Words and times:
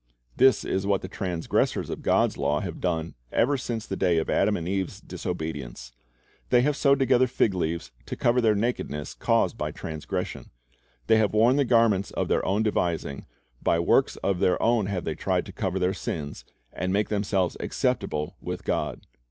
This 0.35 0.63
is 0.65 0.87
what 0.87 1.03
the 1.03 1.07
transgressors 1.07 1.91
of 1.91 2.01
God's 2.01 2.35
law 2.35 2.59
have 2.61 2.81
done 2.81 3.13
ever 3.31 3.55
since 3.55 3.85
the 3.85 3.95
day 3.95 4.17
of 4.17 4.31
Adam 4.31 4.57
and 4.57 4.67
Eve's 4.67 4.99
disobedience. 4.99 5.91
They 6.49 6.61
have 6.63 6.75
sewed 6.75 6.97
together 6.97 7.27
fig 7.27 7.53
leaves 7.53 7.91
to 8.07 8.15
cover 8.15 8.41
the 8.41 8.55
nakedness 8.55 9.13
caused 9.13 9.59
by 9.59 9.69
transgression. 9.69 10.49
They 11.05 11.17
have 11.17 11.35
worn 11.35 11.57
the 11.57 11.65
garments 11.65 12.09
of 12.09 12.29
their 12.29 12.43
own 12.43 12.63
devising, 12.63 13.27
by 13.61 13.77
works 13.77 14.15
of 14.23 14.39
their 14.39 14.59
own 14.59 14.85
they 14.85 14.91
have 14.91 15.17
tried 15.17 15.45
to 15.45 15.51
cover 15.51 15.77
their 15.77 15.93
sins, 15.93 16.45
and 16.73 16.91
make 16.91 17.09
themselves 17.09 17.55
acceptable 17.59 18.37
with 18.41 18.63
God. 18.63 19.05